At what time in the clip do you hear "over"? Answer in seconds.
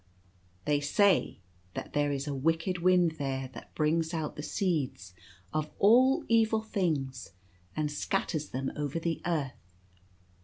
8.75-8.97